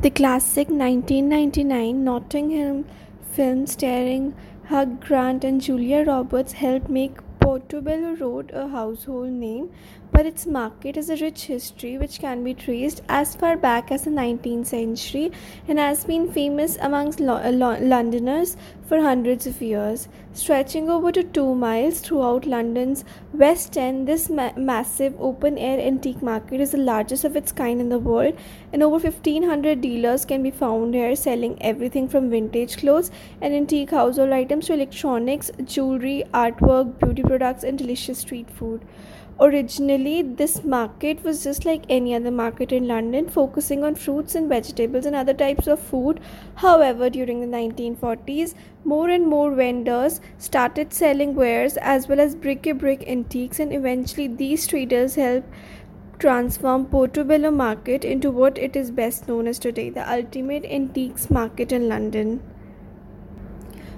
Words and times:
The 0.00 0.10
classic 0.10 0.68
1999 0.68 2.04
Notting 2.04 2.50
Hill 2.50 2.84
film 3.32 3.66
starring 3.66 4.34
Hugh 4.68 4.98
Grant 5.00 5.44
and 5.44 5.60
Julia 5.60 6.04
Roberts 6.04 6.52
helped 6.52 6.88
make 6.88 7.18
Portobello 7.40 8.14
Road 8.14 8.50
a 8.52 8.68
household 8.68 9.30
name, 9.30 9.70
but 10.14 10.26
its 10.26 10.46
market 10.46 10.94
has 10.94 11.10
a 11.10 11.16
rich 11.16 11.46
history 11.46 11.98
which 11.98 12.20
can 12.20 12.44
be 12.44 12.54
traced 12.54 13.02
as 13.08 13.34
far 13.34 13.56
back 13.56 13.90
as 13.90 14.02
the 14.04 14.10
19th 14.10 14.66
century 14.66 15.32
and 15.66 15.76
has 15.76 16.04
been 16.04 16.30
famous 16.30 16.76
amongst 16.80 17.18
Lo- 17.18 17.42
uh, 17.44 17.50
Lo- 17.50 17.80
Londoners 17.80 18.56
for 18.86 19.00
hundreds 19.00 19.48
of 19.48 19.60
years. 19.60 20.06
Stretching 20.32 20.88
over 20.88 21.10
to 21.10 21.24
two 21.24 21.56
miles 21.56 21.98
throughout 21.98 22.46
London's 22.46 23.04
West 23.32 23.76
End, 23.76 24.06
this 24.06 24.30
ma- 24.30 24.52
massive 24.56 25.16
open 25.18 25.58
air 25.58 25.80
antique 25.80 26.22
market 26.22 26.60
is 26.60 26.70
the 26.70 26.78
largest 26.78 27.24
of 27.24 27.34
its 27.34 27.50
kind 27.50 27.80
in 27.80 27.88
the 27.88 27.98
world, 27.98 28.36
and 28.72 28.84
over 28.84 28.98
1500 28.98 29.80
dealers 29.80 30.24
can 30.24 30.44
be 30.44 30.52
found 30.52 30.94
here 30.94 31.16
selling 31.16 31.60
everything 31.60 32.08
from 32.08 32.30
vintage 32.30 32.76
clothes 32.76 33.10
and 33.40 33.52
antique 33.52 33.90
household 33.90 34.30
items 34.30 34.66
to 34.66 34.74
electronics, 34.74 35.50
jewelry, 35.64 36.22
artwork, 36.32 37.00
beauty 37.00 37.22
products, 37.24 37.64
and 37.64 37.78
delicious 37.78 38.20
street 38.20 38.48
food. 38.48 38.84
Originally, 39.40 40.22
this 40.22 40.62
market 40.62 41.24
was 41.24 41.42
just 41.42 41.64
like 41.64 41.82
any 41.88 42.14
other 42.14 42.30
market 42.30 42.70
in 42.70 42.86
London, 42.86 43.28
focusing 43.28 43.82
on 43.82 43.96
fruits 43.96 44.36
and 44.36 44.48
vegetables 44.48 45.06
and 45.06 45.16
other 45.16 45.34
types 45.34 45.66
of 45.66 45.80
food. 45.80 46.20
However, 46.54 47.10
during 47.10 47.40
the 47.40 47.56
1940s, 47.56 48.54
more 48.84 49.08
and 49.08 49.26
more 49.26 49.52
vendors 49.52 50.20
started 50.38 50.92
selling 50.92 51.34
wares 51.34 51.76
as 51.78 52.06
well 52.06 52.20
as 52.20 52.36
bric 52.36 52.64
a 52.68 52.74
brac 52.74 53.08
antiques, 53.08 53.58
and 53.58 53.72
eventually, 53.72 54.28
these 54.28 54.68
traders 54.68 55.16
helped 55.16 55.48
transform 56.20 56.86
Portobello 56.86 57.50
Market 57.50 58.04
into 58.04 58.30
what 58.30 58.56
it 58.56 58.76
is 58.76 58.92
best 58.92 59.26
known 59.26 59.48
as 59.48 59.58
today 59.58 59.90
the 59.90 60.08
ultimate 60.10 60.64
antiques 60.64 61.28
market 61.28 61.72
in 61.72 61.88
London. 61.88 62.40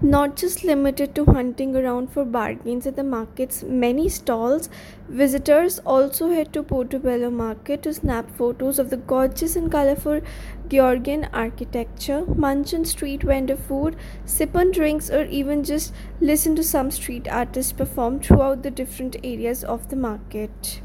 Not 0.00 0.36
just 0.36 0.62
limited 0.62 1.16
to 1.16 1.24
hunting 1.24 1.74
around 1.74 2.12
for 2.12 2.24
bargains 2.24 2.86
at 2.86 2.94
the 2.94 3.02
market's 3.02 3.64
many 3.64 4.08
stalls, 4.08 4.68
visitors 5.08 5.80
also 5.80 6.30
head 6.30 6.52
to 6.52 6.62
Portobello 6.62 7.30
Market 7.30 7.82
to 7.82 7.92
snap 7.92 8.30
photos 8.36 8.78
of 8.78 8.90
the 8.90 8.96
gorgeous 8.96 9.56
and 9.56 9.72
colorful 9.72 10.20
Georgian 10.68 11.24
architecture, 11.32 12.24
munch 12.26 12.72
on 12.74 12.84
street 12.84 13.24
vendor 13.24 13.56
food, 13.56 13.96
sip 14.24 14.54
on 14.54 14.70
drinks, 14.70 15.10
or 15.10 15.24
even 15.24 15.64
just 15.64 15.92
listen 16.20 16.54
to 16.54 16.62
some 16.62 16.92
street 16.92 17.26
artists 17.26 17.72
perform 17.72 18.20
throughout 18.20 18.62
the 18.62 18.70
different 18.70 19.16
areas 19.24 19.64
of 19.64 19.88
the 19.88 19.96
market. 19.96 20.80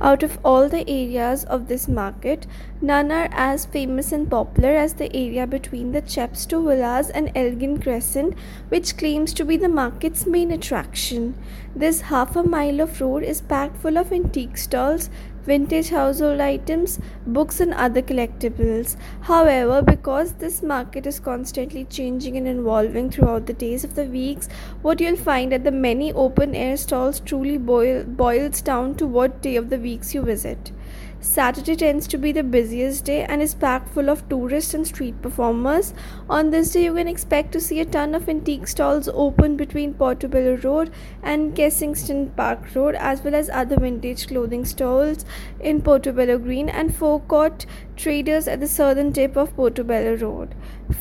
Out 0.00 0.22
of 0.22 0.38
all 0.44 0.68
the 0.68 0.88
areas 0.88 1.44
of 1.44 1.68
this 1.68 1.88
market, 1.88 2.46
none 2.82 3.10
are 3.10 3.28
as 3.32 3.64
famous 3.64 4.12
and 4.12 4.30
popular 4.30 4.76
as 4.76 4.94
the 4.94 5.14
area 5.16 5.46
between 5.46 5.92
the 5.92 6.02
Chepstow 6.02 6.62
Villas 6.62 7.08
and 7.08 7.32
Elgin 7.34 7.80
Crescent, 7.80 8.34
which 8.68 8.98
claims 8.98 9.32
to 9.32 9.44
be 9.44 9.56
the 9.56 9.70
market's 9.70 10.26
main 10.26 10.50
attraction. 10.50 11.34
This 11.74 12.02
half 12.02 12.36
a 12.36 12.42
mile 12.42 12.80
of 12.80 13.00
road 13.00 13.22
is 13.22 13.40
packed 13.40 13.78
full 13.78 13.96
of 13.96 14.12
antique 14.12 14.58
stalls, 14.58 15.08
vintage 15.46 15.88
household 15.88 16.40
items, 16.40 16.98
books, 17.26 17.60
and 17.60 17.72
other 17.72 18.02
collectibles. 18.02 18.96
However, 19.22 19.80
because 19.80 20.32
this 20.34 20.62
market 20.62 21.06
is 21.06 21.20
constantly 21.20 21.84
changing 21.84 22.36
and 22.36 22.48
evolving 22.48 23.10
throughout 23.10 23.46
the 23.46 23.52
days 23.52 23.84
of 23.84 23.94
the 23.94 24.04
weeks, 24.04 24.48
what 24.82 25.00
you'll 25.00 25.16
find 25.16 25.52
at 25.52 25.64
the 25.64 25.70
many 25.70 26.12
open 26.12 26.54
air 26.54 26.76
stalls 26.76 27.20
truly 27.20 27.56
boil, 27.58 28.04
boils 28.04 28.60
down 28.60 28.94
to 28.96 29.06
what 29.06 29.40
day 29.40 29.56
of 29.56 29.70
the 29.70 29.78
weeks 29.78 30.14
you 30.14 30.22
visit. 30.22 30.72
Saturday 31.20 31.74
tends 31.74 32.06
to 32.08 32.18
be 32.18 32.30
the 32.30 32.42
busiest 32.42 33.06
day 33.06 33.24
and 33.24 33.42
is 33.42 33.54
packed 33.54 33.88
full 33.88 34.08
of 34.08 34.28
tourists 34.28 34.74
and 34.74 34.86
street 34.86 35.20
performers. 35.22 35.94
On 36.28 36.50
this 36.50 36.72
day, 36.72 36.84
you 36.84 36.94
can 36.94 37.08
expect 37.08 37.52
to 37.52 37.60
see 37.60 37.80
a 37.80 37.84
ton 37.84 38.14
of 38.14 38.28
antique 38.28 38.68
stalls 38.68 39.08
open 39.08 39.56
between 39.56 39.94
Portobello 39.94 40.56
Road 40.56 40.90
and 41.22 41.56
Kensington 41.56 42.30
Park 42.36 42.74
Road, 42.74 42.94
as 42.94 43.22
well 43.22 43.34
as 43.34 43.50
other 43.50 43.78
vintage 43.78 44.28
clothing 44.28 44.64
stalls 44.64 45.24
in 45.58 45.82
Portobello 45.82 46.38
Green 46.38 46.68
and 46.68 46.94
forecourt 46.94 47.66
traders 47.96 48.46
at 48.46 48.60
the 48.60 48.68
southern 48.68 49.12
tip 49.12 49.36
of 49.36 49.54
Portobello 49.56 50.14
Road. 50.16 50.54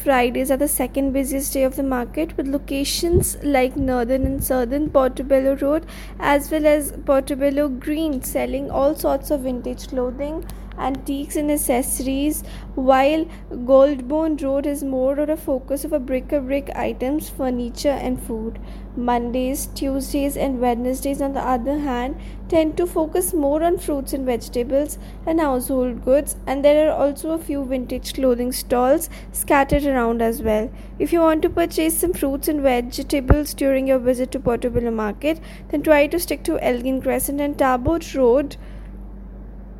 Fridays 0.03 0.50
are 0.50 0.57
the 0.57 0.67
second 0.67 1.11
busiest 1.11 1.53
day 1.53 1.63
of 1.63 1.75
the 1.75 1.83
market 1.83 2.35
with 2.38 2.47
locations 2.47 3.38
like 3.44 3.75
Northern 3.75 4.25
and 4.25 4.44
Southern 4.44 4.89
Portobello 4.89 5.55
Road 5.55 5.85
as 6.19 6.50
well 6.51 6.66
as 6.66 6.94
Portobello 7.05 7.67
Green 7.69 8.22
selling 8.23 8.72
all 8.72 8.95
sorts 8.95 9.31
of 9.31 9.41
vintage 9.41 9.88
clothing 9.89 10.45
antiques 10.78 11.36
and 11.36 11.52
accessories, 11.52 12.44
while 12.75 13.25
Golborne 13.52 14.41
Road 14.41 14.66
is 14.66 14.84
more 14.84 15.19
of 15.19 15.30
a 15.30 15.38
focus 15.38 15.84
of 15.86 15.94
a 15.94 16.00
bric-a-brac 16.00 16.75
items, 16.75 17.30
furniture 17.30 17.90
and 17.90 18.22
food. 18.22 18.59
Mondays, 18.97 19.66
Tuesdays 19.75 20.38
and 20.38 20.62
Wednesdays 20.62 21.22
on 21.22 21.34
the 21.34 21.41
other 21.41 21.80
hand 21.80 22.16
tend 22.47 22.78
to 22.78 22.88
focus 22.88 23.34
more 23.34 23.62
on 23.62 23.78
fruits 23.78 24.14
and 24.14 24.25
vegetables 24.25 24.97
and 25.25 25.41
household 25.41 26.06
goods 26.06 26.38
and 26.47 26.64
there 26.64 26.90
are 26.90 26.96
also 26.96 27.31
a 27.31 27.38
few 27.38 27.66
vintage 27.66 28.14
clothing 28.14 28.53
stalls 28.53 29.09
scattered 29.34 29.85
around 29.85 30.22
as 30.22 30.41
well. 30.41 30.72
If 30.97 31.12
you 31.12 31.19
want 31.19 31.41
to 31.41 31.50
purchase 31.50 31.97
some 31.97 32.14
fruits 32.14 32.47
and 32.47 32.62
vegetables 32.62 33.53
during 33.53 33.88
your 33.88 34.00
visit 34.00 34.31
to 34.31 34.40
Portobello 34.40 34.91
Market, 34.91 35.41
then 35.69 35.81
try 35.81 36.08
to 36.08 36.19
stick 36.19 36.44
to 36.44 36.64
Elgin 36.64 37.02
Crescent 37.02 37.41
and 37.41 37.58
Talbot 37.58 38.16
Road 38.16 38.56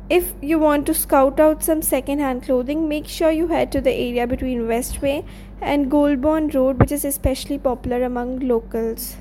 if 0.08 0.34
you 0.40 0.58
want 0.58 0.86
to 0.86 0.94
scout 0.94 1.40
out 1.40 1.64
some 1.64 1.82
second-hand 1.82 2.44
clothing, 2.44 2.88
make 2.88 3.08
sure 3.08 3.30
you 3.30 3.48
head 3.48 3.72
to 3.72 3.80
the 3.80 3.92
area 3.92 4.26
between 4.26 4.68
Westway 4.68 5.24
and 5.60 5.90
Golborne 5.90 6.54
Road, 6.54 6.78
which 6.78 6.92
is 6.92 7.04
especially 7.04 7.58
popular 7.58 8.04
among 8.04 8.38
locals. 8.40 9.16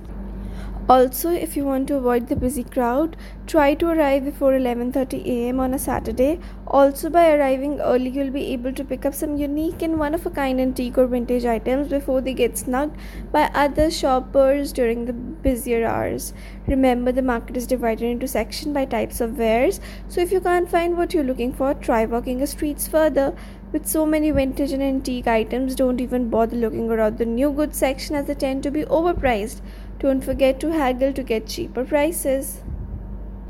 Also, 0.88 1.32
if 1.32 1.58
you 1.58 1.66
want 1.66 1.88
to 1.88 1.96
avoid 1.96 2.28
the 2.28 2.36
busy 2.36 2.64
crowd, 2.64 3.18
try 3.48 3.74
to 3.74 3.88
arrive 3.88 4.24
before 4.24 4.52
11:30 4.54 5.22
a.m. 5.36 5.60
on 5.60 5.74
a 5.74 5.80
Saturday. 5.80 6.40
Also, 6.68 7.10
by 7.10 7.24
arriving 7.32 7.80
early, 7.80 8.12
you'll 8.12 8.30
be 8.36 8.44
able 8.54 8.72
to 8.72 8.84
pick 8.84 9.04
up 9.04 9.16
some 9.16 9.36
unique 9.36 9.82
and 9.82 9.98
one 9.98 10.14
of 10.14 10.28
a 10.28 10.30
kind 10.30 10.62
antique 10.62 11.00
or 11.00 11.08
vintage 11.08 11.48
items 11.56 11.88
before 11.88 12.22
they 12.22 12.36
get 12.36 12.62
snugged 12.62 12.96
by 13.32 13.50
other 13.64 13.90
shoppers 13.90 14.72
during 14.72 15.06
the 15.08 15.14
busier 15.48 15.84
hours. 15.88 16.34
Remember, 16.68 17.12
the 17.12 17.28
market 17.34 17.58
is 17.58 17.66
divided 17.66 18.06
into 18.06 18.28
sections 18.28 18.76
by 18.76 18.86
types 18.86 19.20
of 19.20 19.40
wares. 19.40 19.82
So, 20.08 20.22
if 20.22 20.32
you 20.32 20.40
can't 20.40 20.70
find 20.70 20.96
what 20.96 21.16
you're 21.16 21.32
looking 21.32 21.52
for, 21.52 21.74
try 21.74 22.06
walking 22.06 22.38
the 22.38 22.54
streets 22.56 22.88
further. 22.88 23.34
With 23.72 23.88
so 23.88 24.06
many 24.06 24.30
vintage 24.32 24.72
and 24.72 24.84
antique 24.84 25.28
items, 25.28 25.76
don't 25.76 26.00
even 26.00 26.30
bother 26.30 26.56
looking 26.56 26.90
around 26.92 27.18
the 27.18 27.26
new 27.26 27.52
goods 27.52 27.78
section 27.78 28.16
as 28.16 28.28
they 28.28 28.36
tend 28.36 28.64
to 28.64 28.72
be 28.72 28.86
overpriced. 28.86 29.60
Don't 30.06 30.24
forget 30.24 30.60
to 30.60 30.68
haggle 30.72 31.14
to 31.14 31.24
get 31.24 31.48
cheaper 31.48 31.84
prices. 31.84 32.62